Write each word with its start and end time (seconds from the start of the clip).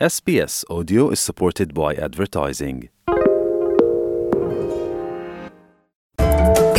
SBS 0.00 0.64
Audio 0.68 1.10
is 1.12 1.20
supported 1.20 1.72
by 1.72 1.94
advertising. 1.94 2.88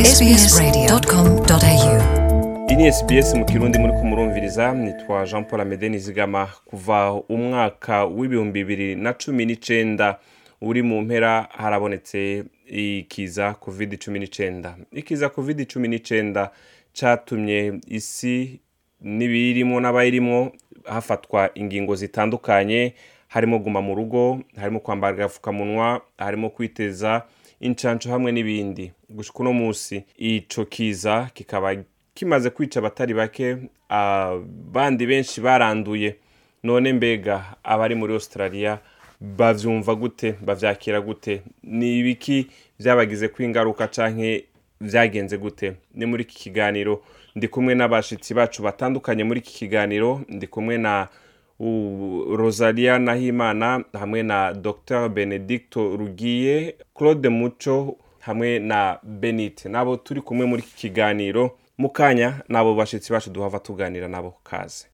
sbsradio.com.au 0.04 2.02
iyi 2.70 2.76
ni 2.78 2.92
SBS 2.94 3.34
mu 3.36 3.46
kirundi 3.46 3.80
muri 3.80 3.94
kumurumviriza 3.94 4.74
nitwa 4.74 5.26
jean 5.26 5.46
paul 5.46 5.62
amede 5.62 5.90
nizigama 5.90 6.48
kuva 6.66 7.14
umwaka 7.14 8.06
w'ibihumbi 8.06 8.64
bibiri 8.64 8.96
na 8.96 9.14
cumi 9.14 9.46
n'icenda. 9.46 10.20
Uri 10.62 10.82
mu 10.82 11.02
mpera 11.02 11.48
harabonetse 11.52 12.44
ikiza 12.68 13.54
covid 13.54 13.98
cumi 14.06 14.20
n'icenda. 14.20 14.78
Ikiza 14.92 15.30
covid 15.30 15.68
cumi 15.74 15.88
n'icenda 15.88 16.52
catumye 17.00 17.74
isi 17.88 18.60
n'ibiyirimo 19.02 19.80
n'abayirimwo 19.80 20.52
hafatwa 20.88 21.50
ingingo 21.56 21.96
zitandukanye 21.96 22.94
harimo 23.28 23.60
guma 23.60 23.82
mu 23.82 23.96
rugo 23.96 24.40
harimo 24.56 24.80
kwambara 24.80 25.14
agapfukamunwa 25.16 26.02
harimo 26.18 26.50
kwiteza 26.50 27.24
incanco 27.60 28.10
hamwe 28.10 28.32
n'ibindi. 28.32 28.92
Gushika 29.10 29.40
uno 29.40 29.54
musi 29.54 30.04
ico 30.18 30.66
kiza 30.66 31.30
kikaba 31.34 31.76
kimaze 32.14 32.50
kwica 32.50 32.78
abatari 32.80 33.14
bake 33.14 33.58
abandi 33.90 35.06
benshi 35.06 35.42
baranduye. 35.42 36.16
None 36.64 36.94
mbega 36.94 37.56
abari 37.64 37.96
muri 37.96 38.14
australia 38.14 38.80
bavyumva 39.22 39.96
gute 39.96 40.32
bavyakira 40.42 41.02
gute? 41.02 41.42
Ni 41.64 42.00
ibiki 42.00 42.48
vyabagize 42.80 43.28
ko 43.28 43.44
ingaruka 43.44 43.88
canke 43.88 44.46
vyagenze 44.82 45.38
gute? 45.38 45.74
Ni 45.94 46.06
muri 46.06 46.24
iki 46.24 46.36
kiganiro 46.36 47.04
ndi 47.36 47.48
kumwe 47.48 47.76
n'abashitsi 47.76 48.34
bacu 48.34 48.64
batandukanye 48.64 49.24
muri 49.24 49.40
iki 49.40 49.54
kiganiro. 49.54 50.22
Ndi 50.30 50.48
kumwe 50.48 50.78
na 50.78 51.08
rosalia 52.38 53.00
nahimana 53.00 53.84
hamwe 53.94 54.24
na 54.24 54.54
dr 54.54 55.10
benedicto 55.10 55.96
rugiye 55.98 56.76
claude 56.98 57.30
muco 57.30 57.96
hamwe 58.20 58.60
na 58.60 59.00
benite 59.04 59.70
nabo 59.70 59.98
turi 59.98 60.22
kumwe 60.22 60.46
muri 60.46 60.62
iki 60.64 60.76
kiganiro. 60.76 61.58
Mu 61.78 61.90
kanya 61.90 62.42
nabo 62.50 62.76
bashitsi 62.76 63.12
bacu 63.14 63.30
duhava 63.30 63.60
tuganira 63.60 64.08
nabo 64.08 64.34
kaze 64.44 64.86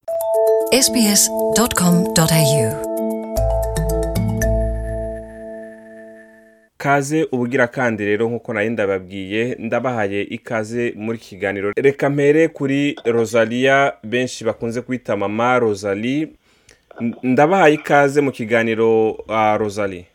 kaze 6.86 7.28
ubugira 7.32 7.68
kandi 7.68 8.06
rero 8.06 8.26
nk'uko 8.30 8.54
nari 8.54 8.70
ndababwiye 8.70 9.56
ndabahaye 9.60 10.22
ikaze 10.22 10.94
muri 10.98 11.18
kiganiro. 11.18 11.74
Reka 11.78 12.10
mpere 12.10 12.48
kuri 12.48 12.96
rosalia 13.06 13.94
benshi 14.04 14.44
bakunze 14.44 14.82
kwita 14.82 15.18
mama 15.18 15.60
rosalie. 15.60 16.28
Ndabahaye 17.24 17.74
ikaze 17.74 18.22
mu 18.22 18.32
kiganiro 18.32 19.12
uh, 19.12 19.56
rosalie. 19.58 20.06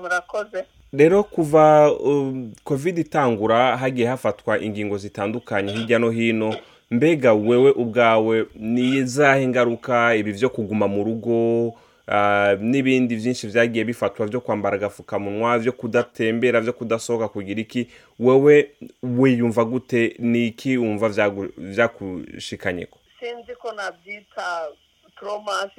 Murakoze. 0.00 0.64
Rero 0.92 1.22
kuva 1.24 1.92
um, 1.92 2.52
covid 2.64 2.98
itangura 2.98 3.76
hagiye 3.76 4.06
hafatwa 4.08 4.60
ingingo 4.60 4.98
zitandukanye 4.98 5.72
hirya 5.72 5.98
no 5.98 6.10
hino. 6.10 6.56
Mbega 6.90 7.32
wewe 7.34 7.70
ubwawe 7.70 8.46
ni 8.56 8.96
izahe 8.96 9.48
ngaruka 9.48 10.14
ibi 10.16 10.32
vyo 10.32 10.48
kuguma 10.48 10.88
mu 10.88 11.04
rugo 11.04 11.74
n'ibindi 12.60 13.16
vyinshi 13.16 13.46
vyagiye 13.48 13.84
bifatwa 13.84 14.26
vyo 14.26 14.40
kwambara 14.40 14.76
agafukamunwa 14.76 15.58
vyo 15.58 15.72
kudatembera 15.72 16.60
vyo 16.60 16.72
kudasohoka 16.72 17.28
kugira 17.28 17.60
iki? 17.60 17.88
Wewe 18.18 18.70
wiyumva 19.02 19.64
gute? 19.64 20.14
Ni 20.18 20.46
iki 20.46 20.76
wumva 20.78 21.08
vyakushikanyeko 21.56 22.98
sinzi 23.20 23.54
ko 23.56 23.72
nabyita 23.72 24.68
toroma 25.16 25.70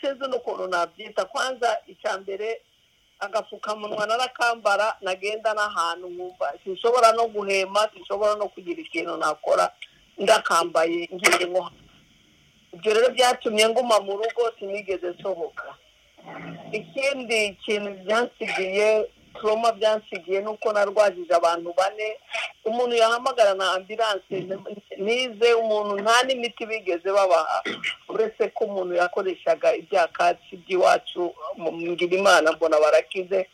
sinzi 0.00 0.24
n'ukuntu 0.30 0.66
nabyita. 0.68 1.24
Kwanza 1.24 1.76
icya 1.86 2.18
mbere 2.18 2.60
agapfukamunwa 3.20 4.06
narakambara 4.06 4.96
nagenda 5.00 5.54
n'ahantu 5.54 6.08
nkumva 6.10 6.52
sinshobora 6.64 7.12
no 7.12 7.26
guhema 7.28 7.88
sinshobora 7.94 8.34
no 8.34 8.48
kugira 8.48 8.80
ikintu 8.82 9.16
nakora 9.16 9.70
ndakambaye 10.18 11.08
ngiye 11.14 11.46
nko. 11.46 11.70
Ibyo 12.78 12.94
rero 12.94 13.08
byatumye 13.10 13.68
nguma 13.68 14.00
mu 14.06 14.12
rugo 14.16 14.42
sinigeze 14.58 15.06
nsohoka. 15.10 15.74
Ikindi 16.72 17.56
kintu 17.64 17.90
byansigiye 18.04 19.08
toroma 19.40 19.72
byansigiye 19.72 20.40
ni 20.40 20.48
uko 20.48 20.72
narwajije 20.72 21.34
abantu 21.34 21.74
bane. 21.78 22.16
Umuntu 22.64 22.94
yahamagara 22.96 23.54
na 23.54 23.72
ambilanse 23.72 24.34
nize 24.98 25.48
umuntu 25.54 25.92
nta 26.02 26.22
n'imiti 26.26 26.66
bigeze 26.66 27.08
babaha. 27.12 27.62
Uretse 28.08 28.48
ko 28.54 28.64
umuntu 28.64 28.94
yakoreshaga 28.94 29.74
ibyakatsi 29.80 30.56
by'iwacu 30.62 31.34
ngira 31.58 32.16
imana 32.18 32.52
mbona 32.52 32.80
barakize 32.80 33.46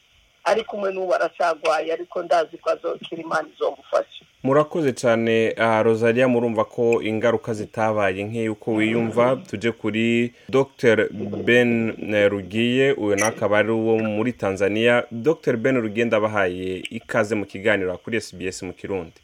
ariko 0.44 0.76
umwe 0.76 0.92
n'ubu 0.92 1.14
aracagwaye 1.14 1.92
ariko 1.92 2.22
ndazi 2.22 2.58
ko 2.58 2.70
azokira 2.70 3.22
imana 3.22 3.48
izomufasha 3.54 4.23
murakoze 4.44 4.92
cyane 4.92 5.54
uh, 5.58 5.82
rosalia 5.82 6.28
murumva 6.28 6.64
ko 6.64 7.02
ingaruka 7.02 7.54
zitabaye. 7.54 8.24
Nk'uko 8.24 8.72
wiyumva 8.74 9.36
tuje 9.36 9.72
kuri 9.72 10.32
dr 10.48 11.08
ben 11.44 11.96
rugiye 12.28 12.92
uyu 12.92 13.16
nawe 13.16 13.28
akaba 13.28 13.58
ari 13.58 13.70
uwo 13.72 13.98
muri 13.98 14.32
tanzania. 14.32 15.04
Dr 15.10 15.56
ben 15.56 15.80
rugiye 15.80 16.06
ndabahaye 16.06 16.82
ikaze 16.90 17.34
mu 17.34 17.44
kiganiro 17.46 17.98
kuri 17.98 18.20
sbs 18.20 18.62
mu 18.62 18.72
kirundi. 18.72 19.16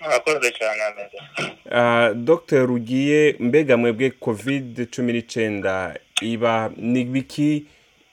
Murakoze 0.00 0.52
cyane 0.58 0.82
dr 2.14 2.66
rugiye 2.66 3.36
mbega 3.40 3.76
mwebwe 3.76 4.10
covid 4.10 4.86
cumi 4.90 5.12
n'icenda 5.12 5.94
iba 6.22 6.70
ni 6.76 7.04
biki 7.04 7.64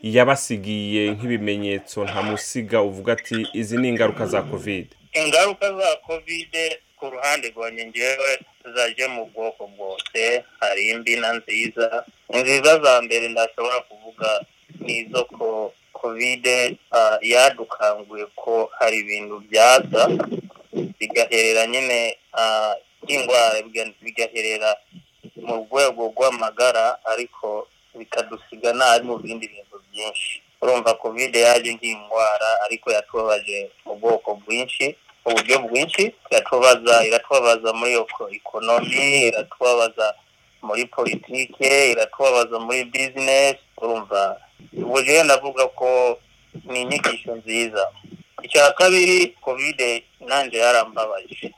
yabasigiye 0.02 1.12
nk'ibimenyetso 1.12 2.04
ntamusiga 2.04 2.82
uvuga 2.82 3.14
ati 3.14 3.48
izi 3.54 3.78
ni 3.78 3.90
ingaruka 3.90 4.26
za 4.26 4.42
covid? 4.42 4.88
Ingaruka 5.24 5.74
za 5.78 5.96
kovide 6.06 6.80
ku 6.98 7.10
ruhande 7.10 7.50
rwanjye 7.50 7.86
ngewe 7.88 8.32
zaje 8.76 9.08
mu 9.08 9.26
bwoko 9.26 9.68
bwose 9.68 10.44
hari 10.60 10.90
imbi 10.90 11.16
na 11.16 11.34
nziza. 11.34 12.06
Inziza 12.34 12.80
za 12.84 13.02
mbere 13.02 13.28
ndashobora 13.30 13.80
kuvuga 13.90 14.30
ni 14.80 14.98
izo 14.98 15.24
ko 15.26 15.74
kovide 15.94 16.78
ah, 16.92 17.18
yadukanguye 17.22 18.26
ko 18.36 18.70
hari 18.80 18.98
ibintu 19.00 19.40
byaza 19.40 20.10
bigaherera 21.00 21.68
nyine 21.68 22.18
ah, 22.34 22.74
by'indwara 23.04 23.62
biga- 23.62 23.94
bigaherera 24.02 24.76
mu 25.48 25.56
rwego 25.70 26.02
rw'amagara 26.14 26.98
ariko 27.06 27.68
bikadusiga 27.96 28.74
nabi 28.74 29.06
mu 29.08 29.18
bindi 29.18 29.48
bintu 29.48 29.78
byinshi. 29.92 30.42
Urumva 30.62 30.94
kovide 30.98 31.40
yaje 31.40 31.74
nk'indwara 31.74 32.50
ariko 32.66 32.92
yatubabaje 32.92 33.70
mu 33.86 33.96
bwoko 33.96 34.36
bwinshi. 34.42 34.96
Mu 35.28 35.34
buryo 35.36 35.60
bwinshi 35.68 36.04
iratubabaza 36.32 36.96
iratubabaza 37.08 37.70
muri 37.80 37.94
ikonomi 38.40 39.28
iratubabaza 39.28 40.08
muri 40.64 40.84
politike 40.96 41.92
iratubabaza 41.92 42.56
muri 42.66 42.82
bizinesi 42.92 43.60
urumva? 43.84 44.22
Ubu 44.72 44.98
rero 45.04 45.68
ko 45.80 45.90
ni 46.72 46.82
inyigisho 46.82 47.36
nziza. 47.36 47.84
Icya 48.46 48.72
kabiri 48.80 49.36
kovide 49.44 50.04
nanjye 50.24 50.58
yarambabaje. 50.64 51.52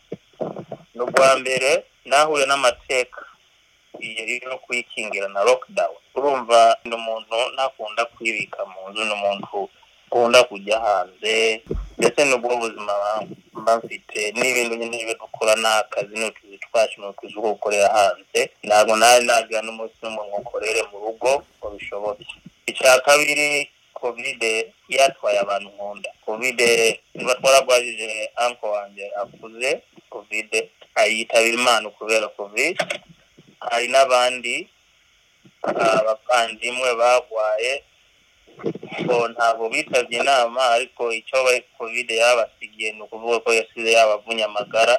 Ni 0.96 1.02
ubwa 1.06 1.30
mbere 1.38 1.70
nahuye 2.10 2.46
n'amateka. 2.50 3.22
Yo 4.50 4.58
kuyikingira 4.66 5.28
na 5.30 5.44
lockdown. 5.44 5.94
Urumva 6.18 6.78
ni 6.86 6.94
umuntu 6.96 7.38
ntakunda 7.54 8.06
kwibika 8.06 8.66
mu 8.66 8.90
nzu 8.90 9.02
ni 9.06 9.14
umuntu 9.14 9.70
ukunda 10.10 10.44
kujya 10.50 10.78
hanze 10.86 11.62
ndetse 11.98 12.22
n'ubwo 12.26 12.58
buzima 12.58 12.94
mba 12.98 13.49
mfite 13.60 14.20
n'ibintu 14.38 14.76
nyine 14.76 15.14
dukora 15.22 15.54
n'akazi 15.56 16.14
n'utuzi 16.20 16.58
twacu 16.64 16.96
ni 17.02 17.08
utuzi 17.08 17.34
two 17.34 17.42
gukorera 17.42 17.88
hanze. 17.98 18.40
Ntabwo 18.64 18.94
nari 18.96 19.26
nagira 19.26 19.62
n'umunsi 19.62 19.96
n'umwe 20.02 20.24
ngo 20.28 20.38
ukorere 20.44 20.82
mu 20.92 20.98
rugo 21.04 21.32
ngo 21.58 21.68
bishoboke. 21.76 22.26
Icya 22.70 23.00
kabiri 23.06 23.70
kovide 23.94 24.52
yatwaye 24.88 25.38
abantu 25.40 25.70
nkunda 25.76 26.10
kovide 26.26 26.68
niba 27.16 27.36
twaragwajije 27.36 28.32
anko 28.36 28.66
wanjye 28.72 29.06
akuze 29.22 29.70
kovide 30.10 30.60
ayitabira 30.96 31.56
imana 31.60 31.90
kubera 31.90 32.28
kovide 32.38 32.78
hari 33.60 33.88
n'abandi 33.92 34.56
abavandimwe 35.64 36.90
bagwaye 36.96 37.84
bo 39.08 39.28
ntabwo 39.34 39.70
bitabye 39.70 40.20
inama 40.20 40.62
ariko 40.76 41.12
icyo 41.14 41.38
bari 41.44 41.62
kovide 41.78 42.14
yabasigiye 42.18 42.92
ni 42.94 43.02
ukuvuga 43.02 43.40
ko 43.44 43.50
yasize 43.54 43.92
yabavunye 43.92 44.44
amagara. 44.44 44.96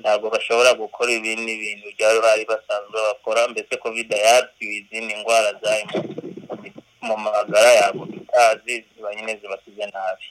Ntabwo 0.00 0.26
bashobora 0.34 0.72
gukora 0.74 1.10
ibindi 1.12 1.52
bintu 1.62 1.86
byari 1.96 2.18
bari 2.24 2.42
basanzwe 2.48 2.96
bakora 3.08 3.48
mbese 3.48 3.76
kovide 3.76 4.16
yabwiwe 4.16 4.74
izindi 4.80 5.14
ndwara 5.20 5.50
zari 5.62 5.84
mu- 7.02 7.16
magara 7.18 7.70
yabo 7.80 8.06
tutazi 8.06 8.84
ziba 8.94 9.14
nyine 9.14 9.36
zibasize 9.40 9.84
nabi. 9.92 10.26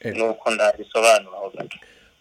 Eh. 0.00 0.12
nuko 0.16 0.50
ndabisobanuraho 0.50 1.50
gato. 1.56 1.76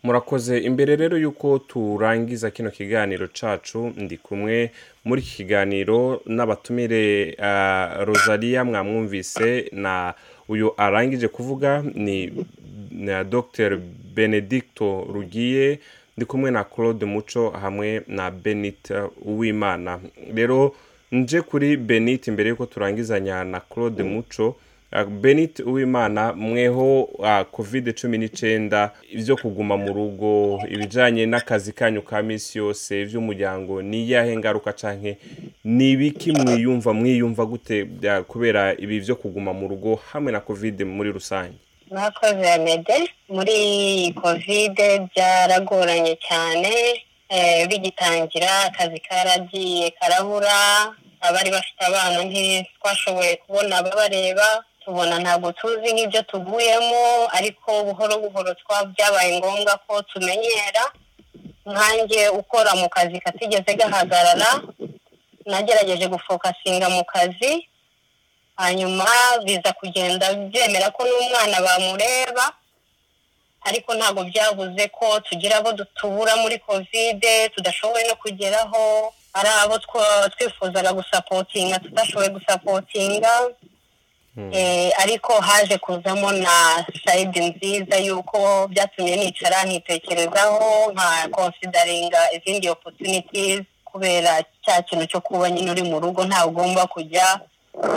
Murakoze 0.05 0.57
imbere 0.69 0.95
rero 0.95 1.17
y'uko 1.17 1.59
turangiza 1.59 2.51
kino 2.51 2.69
kiganiro 2.71 3.27
cacu 3.39 3.79
ndi 3.97 4.17
kumwe 4.17 4.71
muri 5.05 5.21
iki 5.21 5.35
kiganiro 5.37 6.21
n'abatumire 6.25 7.03
uh, 7.39 8.03
rosalia 8.07 8.63
mwamwumvise 8.65 9.69
na 9.71 10.13
uyu 10.49 10.73
arangije 10.77 11.27
kuvuga 11.27 11.83
ni 11.95 12.45
na 12.91 13.23
dr 13.23 13.77
benedicto 14.15 15.07
rugiye 15.13 15.79
ndi 16.17 16.25
kumwe 16.25 16.51
na 16.51 16.63
claude 16.63 17.05
muco 17.05 17.49
hamwe 17.49 18.01
na 18.07 18.31
benit 18.31 18.91
uwimana. 19.21 19.99
Rero 20.35 20.75
nje 21.11 21.41
kuri 21.41 21.77
benit 21.77 22.27
imbere 22.27 22.49
y'uko 22.49 22.65
turangizanya 22.65 23.43
na 23.43 23.59
claude 23.59 24.03
muco 24.03 24.55
benit 25.03 25.59
uwimana 25.59 26.33
mweho 26.33 27.09
covid 27.51 27.93
cumi 28.01 28.17
n'icyenda 28.17 28.91
ibyo 29.11 29.37
kuguma 29.37 29.77
mu 29.77 29.93
rugo 29.93 30.59
ibijyanye 30.69 31.25
n'akazi 31.25 31.73
kanyu 31.73 32.01
ka 32.01 32.21
minsi 32.23 32.57
yose 32.57 33.01
iby'umuryango 33.01 33.81
ni 33.81 34.03
iyahe 34.05 34.37
ngaruka 34.37 34.73
cyane 34.73 35.17
ni 35.63 35.91
ibiki 35.91 36.31
mwiyumva 36.31 36.93
mwiyumva 36.93 37.45
gute 37.45 37.85
kubera 38.27 38.73
ibi 38.77 38.99
byo 38.99 39.15
kuguma 39.15 39.53
mu 39.53 39.67
rugo 39.67 39.99
hamwe 40.11 40.31
na 40.31 40.39
covid 40.39 40.81
muri 40.81 41.11
rusange? 41.11 41.57
Mwakoze 41.91 42.57
mede 42.57 42.97
muri 43.29 44.13
kovide 44.21 44.99
byaragoranye 45.11 46.15
cyane. 46.27 46.71
Eh, 47.29 47.67
bigitangira 47.67 48.63
akazi 48.63 48.99
karagiye 48.99 49.91
karabura. 49.91 50.93
Abari 51.21 51.51
bafite 51.51 51.81
abana 51.85 52.23
ntitwashoboye 52.23 53.35
kubona 53.35 53.77
ababareba 53.77 54.63
tubona 54.85 55.19
ntabwo 55.19 55.51
tuzi 55.51 55.89
nk'ibyo 55.93 56.21
tuguyemo 56.29 57.27
ariko 57.37 57.83
buhoro 57.83 58.15
buhoro 58.23 58.51
byabaye 58.93 59.37
ngombwa 59.39 59.73
ko 59.87 60.01
tumenyera. 60.01 60.83
Nkanjye 61.65 62.29
ukora 62.29 62.75
mu 62.75 62.87
kazi 62.89 63.17
katigeze 63.19 63.73
gahagarara 63.73 64.61
nagerageje 65.45 66.07
gufokasinga 66.07 66.89
mu 66.89 67.03
kazi 67.05 67.67
hanyuma 68.55 69.05
biza 69.45 69.73
kugenda 69.73 70.33
byemera 70.33 70.87
ko 70.93 71.01
n'umwana 71.05 71.57
bamureba 71.65 72.45
ariko 73.65 73.89
ntabwo 73.97 74.23
byabuze 74.29 74.83
ko 74.93 75.19
tugira 75.25 75.57
abo 75.57 75.73
tubura 75.97 76.35
muri 76.37 76.59
kovide 76.61 77.49
tudashoboye 77.49 78.05
no 78.07 78.15
kugeraho 78.15 79.13
ari 79.33 79.49
abo 79.65 79.75
twifuzaga 80.33 80.93
gusapotinga 80.93 81.79
tudashoboye 81.81 82.29
gusapotinga 82.29 83.31
ariko 84.97 85.33
haje 85.41 85.77
kuzamo 85.77 86.31
na 86.31 86.85
sayidi 87.05 87.39
nziza 87.39 87.97
y'uko 87.97 88.67
byatumye 88.67 89.15
nicara 89.15 89.63
nkitekerezaho 89.63 90.91
nka 90.91 91.27
konsidaringa 91.31 92.31
izindi 92.31 92.69
opportunities 92.69 93.61
kubera 93.85 94.43
cya 94.65 94.81
kintu 94.81 95.05
cyo 95.07 95.21
kuba 95.21 95.49
nyine 95.49 95.71
uri 95.71 95.83
mu 95.83 95.99
rugo 95.99 96.25
ntawe 96.25 96.47
ugomba 96.51 96.87
kujya. 96.87 97.39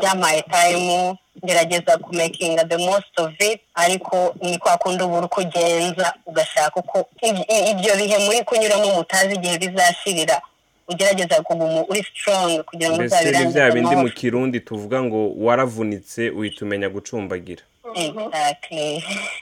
Byamaye 0.00 0.42
tayimu 0.42 1.16
ngerageza 1.44 1.98
kumekinga 1.98 2.64
the 2.64 2.76
most 2.78 3.14
of 3.18 3.30
it 3.40 3.60
ariko 3.74 4.34
ni 4.42 4.58
kwa 4.58 4.76
kundi 4.76 5.04
uba 5.04 5.18
uri 5.18 5.28
kugenza 5.28 6.14
ugashaka 6.26 6.80
uko 6.80 7.06
ib- 7.22 7.70
ibyo 7.70 7.96
bihe 7.96 8.18
muri 8.18 8.44
kunyuramo 8.44 8.94
mutazi 8.94 9.34
igihe 9.34 9.58
bizashirira. 9.58 10.40
Ugerageza 10.88 11.42
kuguma 11.42 11.84
uri 11.88 12.02
strong 12.10 12.62
kugira 12.64 12.90
ngo 12.90 13.02
uzabirangize 13.02 13.52
bya 13.54 13.70
bindi 13.70 13.86
mu 13.90 13.92
amahoro. 13.92 14.14
kirundi 14.14 14.60
tuvuga 14.60 15.02
ngo 15.02 15.34
waravunitse 15.36 16.30
uhita 16.30 16.64
umenya 16.64 16.88
gucumbagira. 16.88 17.62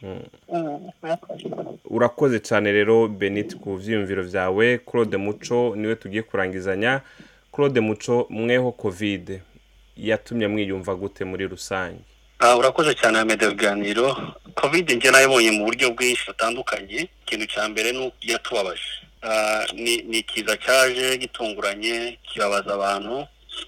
Mm, 0.02 0.22
murakoze. 1.02 1.44
urakoze 1.90 2.38
cyane 2.40 2.72
rero 2.72 3.08
benit 3.08 3.56
ku 3.58 3.76
byiyumviro 3.76 4.22
byawe 4.24 4.78
claude 4.78 5.16
muco 5.16 5.74
ni 5.76 5.86
we 5.86 5.94
tugiye 5.96 6.22
kurangizanya. 6.22 7.00
Claude 7.52 7.80
muco 7.80 8.26
mweho 8.30 8.72
covid. 8.72 9.40
Yatumye 9.96 10.46
mwiyumva 10.48 10.94
gute 10.94 11.24
muri 11.24 11.46
rusange? 11.48 12.00
Ah, 12.38 12.56
urakoze 12.56 12.94
cyane 12.94 13.18
Ahmed 13.18 13.40
biganiro. 13.48 14.16
Covid 14.54 14.90
njye 14.92 15.10
nayibonye 15.10 15.50
mu 15.50 15.64
buryo 15.64 15.90
bwinshi 15.90 16.26
butandukanye. 16.26 17.08
Ikintu 17.26 17.46
cya 17.46 17.68
mbere 17.68 17.92
ni 17.92 17.98
uko 18.06 18.16
yatubabaje. 18.22 18.82
Ni 19.74 19.96
ni 20.08 20.18
ikiza 20.18 20.56
cyaje 20.56 21.18
gitunguranye 21.18 22.18
kibabaza 22.28 22.74
abantu 22.74 23.26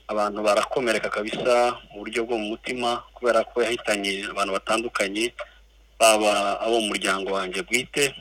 abantu 0.08 0.38
barakomereka 0.42 1.08
kabisa 1.10 1.76
mu 1.90 1.98
buryo 2.04 2.24
bwo 2.24 2.36
mu 2.38 2.46
mutima 2.54 3.02
kubera 3.14 3.44
ko 3.44 3.62
yahitanye 3.62 4.28
abantu 4.30 4.52
batandukanye 4.52 5.32
baba 5.98 6.60
abo 6.60 6.80
mu 6.80 6.88
muryango 6.92 7.32
wanjye 7.32 7.62
bwite 7.62 8.14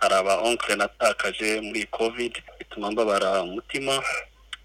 hari 0.00 0.14
aba 0.14 0.40
onkle 0.42 0.74
natakaje 0.76 1.60
muri 1.60 1.86
covid 1.86 2.32
bituma 2.58 2.90
mbabara 2.90 3.42
umutima 3.42 4.02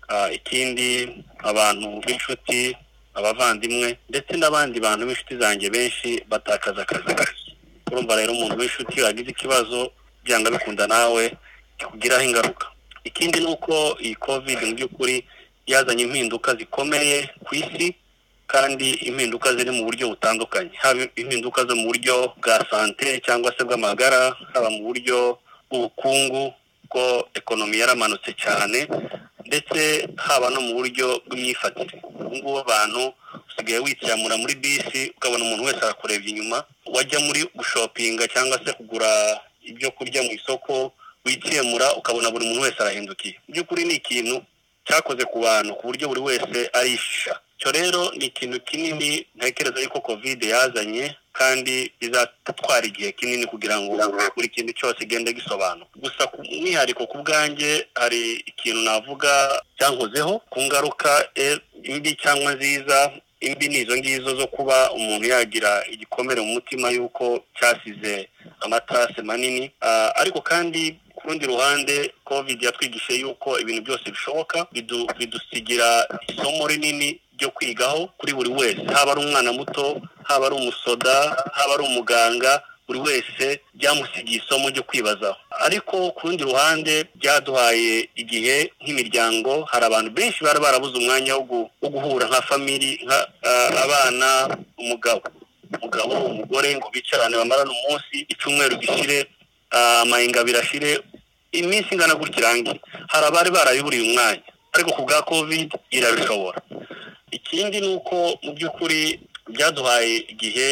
Ah, 0.07 0.29
ikindi 0.29 1.09
abantu 1.41 1.97
b'inshuti 2.05 2.77
abavandimwe 3.17 3.97
ndetse 4.09 4.37
n'abandi 4.37 4.77
bantu 4.79 5.05
b'inshuti 5.09 5.33
zanjye 5.41 5.65
benshi 5.73 6.21
batakaza 6.29 6.81
akazi. 6.85 7.57
Urumva 7.89 8.13
rero 8.15 8.31
umuntu 8.37 8.59
w'inshuti 8.61 9.01
wagize 9.01 9.29
ikibazo 9.33 9.89
byanga 10.23 10.51
bikunda 10.53 10.85
nawe 10.87 11.23
kikugiraho 11.77 12.23
ingaruka. 12.23 12.67
Ikindi 13.03 13.39
ni 13.39 13.45
uko 13.45 13.97
iyi 14.01 14.15
covid 14.15 14.59
mu 14.65 14.73
by'ukuri 14.75 15.25
yazanye 15.67 16.03
impinduka 16.03 16.55
zikomeye 16.55 17.29
ku 17.45 17.55
isi 17.55 17.95
kandi 18.47 18.89
impinduka 19.09 19.53
ziri 19.55 19.71
mu 19.71 19.85
buryo 19.85 20.09
butandukanye. 20.13 20.69
Haba 20.81 21.05
impinduka 21.15 21.65
zo 21.65 21.75
mu 21.75 21.89
buryo 21.89 22.33
bwa 22.41 22.57
sante 22.69 23.19
cyangwa 23.25 23.53
se 23.57 23.63
bw'amagara 23.63 24.33
haba 24.53 24.69
mu 24.69 24.85
buryo 24.89 25.37
bw'ubukungu 25.69 26.53
bwo 26.89 27.27
ekonomi 27.33 27.77
yaramanutse 27.81 28.31
cyane 28.37 28.87
ndetse 29.45 30.07
haba 30.17 30.49
no 30.49 30.61
mu 30.61 30.73
buryo 30.77 31.21
bw'imyifatire. 31.27 32.01
Ubu 32.03 32.35
ngubu 32.37 32.59
abantu 32.65 33.13
usigaye 33.49 33.79
witsamura 33.85 34.37
muri 34.37 34.55
bisi 34.55 35.13
ukabona 35.17 35.43
umuntu 35.45 35.63
wese 35.69 35.81
arakurebye 35.85 36.29
inyuma 36.33 36.63
wajya 36.93 37.19
muri 37.19 37.45
gushopinga 37.55 38.25
cyangwa 38.33 38.57
se 38.65 38.73
kugura 38.73 39.09
ibyo 39.65 39.91
kurya 39.91 40.21
mu 40.25 40.31
isoko 40.37 40.93
witsemura 41.25 41.95
ukabona 41.95 42.31
buri 42.31 42.45
muntu 42.45 42.61
wese 42.61 42.79
arahindukiye. 42.79 43.35
Mu 43.47 43.53
by'ukuri 43.53 43.83
ni 43.85 43.93
ikintu 43.95 44.43
cyakoze 44.87 45.23
ku 45.25 45.39
bantu 45.41 45.75
ku 45.75 45.87
buryo 45.87 46.07
buri 46.07 46.21
wese 46.21 46.69
arishisha 46.73 47.39
icyo 47.57 47.71
rero 47.71 48.11
ni 48.17 48.25
ikintu 48.25 48.59
kinini 48.59 49.25
ntekereza 49.35 49.79
yuko 49.81 50.01
kovide 50.01 50.47
yazanye 50.47 51.15
kandi 51.33 51.91
bizatwara 51.99 52.85
igihe 52.87 53.11
kinini 53.11 53.45
kugira 53.47 53.79
ngo 53.81 53.95
buri 54.35 54.49
kintu 54.49 54.73
cyose 54.73 55.03
igende 55.03 55.33
gisobanuka 55.33 55.89
gusa 55.95 56.27
ku 56.27 56.43
mwihariko 56.43 57.07
ku 57.07 57.17
bwanjye 57.23 57.87
hari 57.95 58.33
ikintu 58.45 58.79
navuga 58.83 59.31
cyankozeho 59.79 60.39
ku 60.51 60.61
ngaruka 60.61 61.27
eh, 61.35 61.59
mbi 61.97 62.15
cyangwa 62.15 62.53
nziza 62.55 63.11
imbi 63.39 63.67
ni 63.69 63.79
izo 63.81 63.97
ngizo 63.97 64.35
zo 64.35 64.47
kuba 64.47 64.91
umuntu 64.91 65.27
yagira 65.27 65.83
igikomere 65.93 66.41
mu 66.41 66.53
mutima 66.53 66.89
y'uko 66.91 67.43
cyasize 67.57 68.29
amatase 68.61 69.21
manini. 69.21 69.71
Ah, 69.81 70.11
ariko 70.15 70.41
kandi 70.41 70.99
ku 71.25 71.31
rundi 71.33 71.45
ruhande 71.49 72.13
covid 72.23 72.61
yatwigishije 72.61 73.19
yuko 73.25 73.57
ibintu 73.59 73.81
byose 73.81 74.05
bishoboka 74.13 74.67
bidu- 74.73 75.09
bidusigira 75.17 76.05
isomo 76.29 76.67
rinini 76.69 77.19
ryo 77.37 77.49
kwigaho 77.49 78.07
kuri 78.17 78.33
buri 78.33 78.49
wese. 78.49 78.81
Haba 78.93 79.11
ari 79.11 79.21
umwana 79.25 79.51
muto 79.51 80.01
haba 80.23 80.45
ari 80.47 80.55
umusoda 80.55 81.13
haba 81.57 81.73
ari 81.73 81.83
umuganga 81.83 82.61
buri 82.87 82.99
wese 82.99 83.59
byamusigiye 83.73 84.37
isomo 84.39 84.69
ryo 84.69 84.83
kwibazaho. 84.83 85.35
Ariko 85.65 86.11
ku 86.13 86.27
rundi 86.27 86.43
ruhande 86.43 87.05
byaduhaye 87.15 88.09
igihe 88.15 88.71
nk'imiryango 88.81 89.63
hari 89.71 89.85
abantu 89.85 90.09
benshi 90.13 90.43
bari 90.45 90.59
barabuze 90.61 90.93
umwanya 90.97 91.35
wo 91.35 91.43
gu- 91.49 91.69
wo 91.81 91.89
guhura 91.89 92.25
nka 92.29 92.41
ah, 93.43 93.69
abana 93.83 94.29
umugabo. 94.77 95.21
Umugabo 95.81 96.13
umugore 96.13 96.69
ngo 96.77 96.87
bicarane 96.93 97.35
bamarane 97.37 97.71
umunsi 97.73 98.15
icyumweru 98.29 98.77
gishire 98.77 99.27
ah, 99.75 100.01
amahinga 100.05 100.39
abiri 100.39 100.57
ashire 100.61 101.01
iminsi 101.61 101.89
ingana 101.93 102.15
gutya 102.15 102.39
irangiye 102.41 102.79
hari 103.11 103.25
abari 103.27 103.49
barayiburiye 103.51 104.03
umwanya 104.09 104.41
ariko 104.75 104.91
ku 104.95 105.01
bwa 105.07 105.21
covid 105.23 105.69
irabishobora. 105.91 106.59
Ikindi 107.31 107.81
ni 107.81 107.89
uko 107.95 108.15
mu 108.43 108.51
by'ukuri 108.55 109.19
byaduhaye 109.49 110.15
igihe 110.33 110.67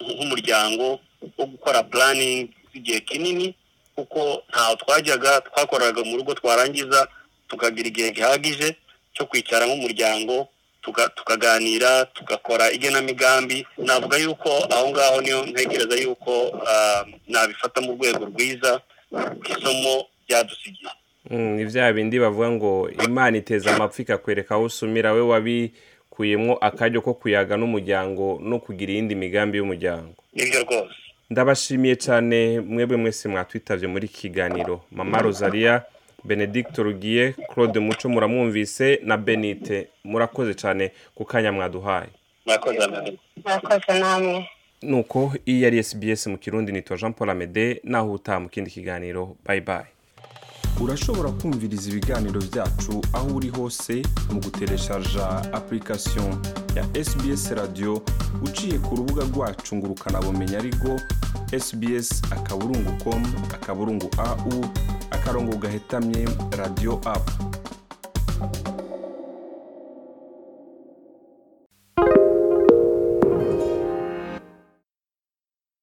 nk'umuryango 0.00 1.00
wo 1.38 1.44
gukora 1.46 1.82
puraningi 1.82 2.52
z'igihe 2.72 3.00
kinini 3.00 3.54
kuko 3.96 4.42
ntaho 4.50 4.76
twajyaga 4.76 5.40
twakoraga 5.40 6.00
mu 6.04 6.16
rugo 6.16 6.34
twarangiza 6.34 7.08
tukagira 7.48 7.88
igihe 7.88 8.10
gihagije 8.12 8.76
cyo 9.14 9.24
kwicara 9.26 9.66
nk'umuryango 9.66 10.48
tuka- 10.84 11.08
tukaganira 11.16 12.04
tugakora 12.14 12.70
igenamigambi. 12.70 13.66
Navuga 13.78 14.16
yuko 14.16 14.50
aho 14.70 14.90
ngaho 14.90 15.16
niyo 15.20 15.38
ntekereza 15.46 15.96
yuko 15.96 16.32
ah, 16.68 17.02
nabifata 17.28 17.80
mu 17.80 17.92
rwego 17.96 18.24
rwiza 18.30 18.80
isomo 19.58 20.06
byadusigiye 20.28 20.90
Mm, 21.30 21.56
ni 21.56 21.64
bya 21.64 21.92
bindi 21.92 22.18
bavuga 22.20 22.50
ngo 22.50 22.90
imana 23.04 23.36
iteza 23.36 23.74
amapfa 23.74 24.02
ikakwereka 24.02 24.54
aho 24.54 24.64
usumira 24.64 25.12
we 25.12 25.20
wabikuyemo 25.20 26.54
akaryo 26.60 27.00
ko 27.02 27.14
kuyaga 27.14 27.56
n'umuryango 27.56 28.38
no 28.42 28.58
kugira 28.58 28.92
iyindi 28.92 29.14
migambi 29.14 29.58
y'umuryango. 29.58 30.14
Nibyo 30.32 30.62
rwose. 30.62 30.94
Ndabashimiye 31.30 31.96
cyane 31.96 32.60
mwebwe 32.60 32.96
mwese 32.96 33.28
mwatwitavye 33.28 33.88
muri 33.88 34.06
iki 34.06 34.20
kiganiro. 34.20 34.84
Mama 34.90 35.18
rosalia 35.18 35.82
benedicto 36.24 36.82
rugiye 36.82 37.34
claude 37.54 37.80
muco 37.80 38.08
muramwumvise 38.08 39.00
na 39.02 39.16
benite. 39.16 39.88
Murakoze 40.04 40.54
cyane 40.54 40.92
ku 41.14 41.24
kanya 41.24 41.52
mwaduhaye. 41.52 42.08
Murakoze 42.46 42.86
namwe. 43.98 44.48
Nuko 44.82 45.32
iyi 45.46 45.62
yari 45.62 45.82
sbs 45.84 46.26
mu 46.26 46.38
kirundi 46.38 46.72
nitwa 46.72 46.96
jean 46.96 47.12
paul 47.12 47.30
amede 47.30 47.80
naho 47.84 48.12
utaha 48.12 48.40
mu 48.40 48.48
kindi 48.48 48.70
kiganiro 48.70 49.36
bye 49.46 49.60
bye. 49.60 49.86
Urashobora 50.80 51.30
kumviriza 51.30 51.90
ibiganiro 51.90 52.40
byacu 52.40 53.00
aho 53.12 53.28
uri 53.36 53.48
hose 53.48 54.02
mu 54.32 54.40
gutereshaja 54.40 55.26
application 55.52 56.36
ya 56.76 56.84
sbs 57.04 57.50
radio 57.50 58.02
uciye 58.44 58.78
ku 58.78 58.96
rubuga 58.96 59.24
rwacu 59.24 59.76
ngo 59.76 59.86
ukanabumenya 59.86 60.58
ariko 60.58 61.00
sbs 61.58 62.22
akaburungu 62.30 62.92
com 63.04 63.22
akaburungu 63.54 64.10
au 64.18 64.64
akarongo 65.10 65.56
gahetamye 65.56 66.28
radio 66.58 67.00
app. 67.04 67.24